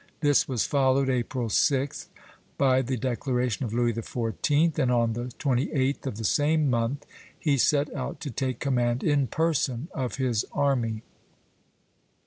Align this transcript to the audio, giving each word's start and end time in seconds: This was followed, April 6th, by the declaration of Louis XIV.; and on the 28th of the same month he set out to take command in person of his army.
This 0.21 0.47
was 0.47 0.65
followed, 0.65 1.11
April 1.11 1.47
6th, 1.47 2.07
by 2.57 2.81
the 2.81 2.97
declaration 2.97 3.67
of 3.67 3.71
Louis 3.71 3.93
XIV.; 3.93 4.79
and 4.79 4.91
on 4.91 5.13
the 5.13 5.25
28th 5.25 6.07
of 6.07 6.17
the 6.17 6.23
same 6.23 6.71
month 6.71 7.05
he 7.37 7.55
set 7.55 7.93
out 7.93 8.19
to 8.21 8.31
take 8.31 8.57
command 8.59 9.03
in 9.03 9.27
person 9.27 9.89
of 9.93 10.15
his 10.15 10.43
army. 10.53 11.03